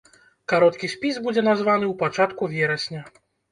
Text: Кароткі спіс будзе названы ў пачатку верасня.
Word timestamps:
Кароткі 0.53 0.89
спіс 0.93 1.19
будзе 1.27 1.45
названы 1.49 1.85
ў 1.89 1.99
пачатку 2.01 2.51
верасня. 2.57 3.07